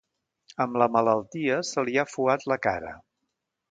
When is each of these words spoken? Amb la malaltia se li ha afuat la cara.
Amb 0.65 0.79
la 0.83 0.87
malaltia 0.95 1.61
se 1.75 1.87
li 1.91 2.01
ha 2.03 2.09
afuat 2.11 2.51
la 2.53 2.63
cara. 2.69 3.01